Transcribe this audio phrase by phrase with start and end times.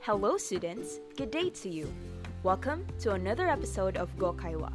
[0.00, 1.92] Hello students, good day to you.
[2.42, 4.72] Welcome to another episode of Gokaiwa.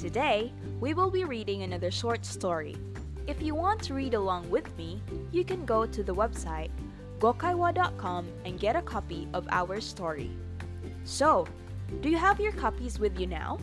[0.00, 2.74] Today, we will be reading another short story.
[3.28, 5.00] If you want to read along with me,
[5.30, 6.70] you can go to the website
[7.20, 10.32] gokaiwa.com and get a copy of our story.
[11.04, 11.46] So,
[12.00, 13.60] do you have your copies with you now?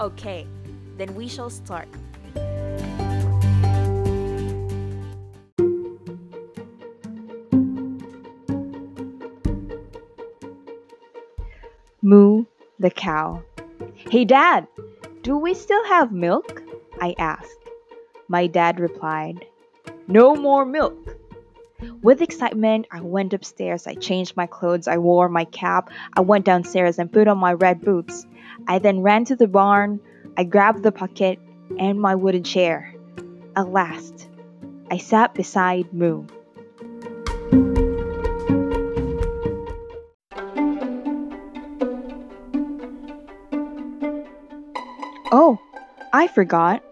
[0.00, 0.44] Okay,
[0.96, 1.86] then we shall start.
[12.08, 12.46] Moo
[12.78, 13.42] the cow.
[14.10, 14.66] Hey dad,
[15.20, 16.62] do we still have milk?
[16.98, 17.68] I asked.
[18.28, 19.44] My dad replied,
[20.06, 21.18] No more milk.
[22.00, 23.86] With excitement, I went upstairs.
[23.86, 24.88] I changed my clothes.
[24.88, 25.90] I wore my cap.
[26.16, 28.24] I went downstairs and put on my red boots.
[28.66, 30.00] I then ran to the barn.
[30.34, 31.38] I grabbed the bucket
[31.78, 32.94] and my wooden chair.
[33.54, 34.30] At last,
[34.90, 36.24] I sat beside Moo.
[45.30, 45.58] Oh,
[46.10, 46.82] I forgot.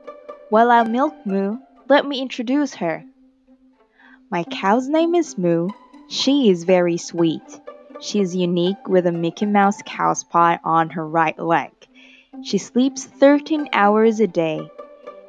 [0.51, 1.57] While I milk Moo,
[1.89, 3.03] let me introduce her.
[4.31, 5.71] My cow's name is Moo.
[6.09, 7.61] She is very sweet.
[8.03, 11.73] She is unique with a Mickey Mouse cow spot on her right leg.
[12.45, 14.71] She sleeps 13 hours a day.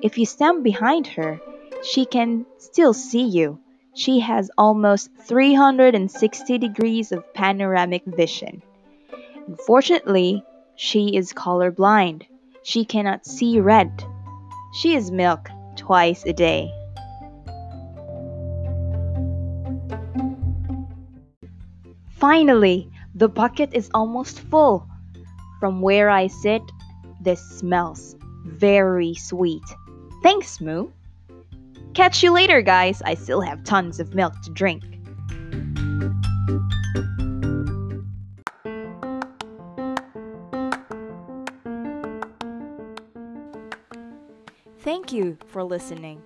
[0.02, 1.39] If you stand behind her,
[1.83, 3.58] she can still see you.
[3.94, 8.61] She has almost 360 degrees of panoramic vision.
[9.47, 10.44] Unfortunately,
[10.75, 12.23] she is colorblind.
[12.68, 14.04] She cannot see red.
[14.73, 16.70] She is milked twice a day.
[22.09, 24.86] Finally, the bucket is almost full.
[25.62, 26.62] From where I sit,
[27.22, 29.64] this smells very sweet.
[30.22, 30.90] Thanks, Moo.
[31.94, 33.02] Catch you later, guys.
[33.02, 34.84] I still have tons of milk to drink.
[44.87, 46.21] Thank you for listening.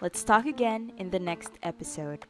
[0.00, 2.20] Let's talk again in the next episode.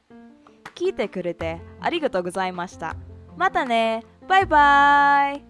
[0.75, 2.97] 聞いてくれてありがとうございました。
[3.37, 5.45] またねバイバイ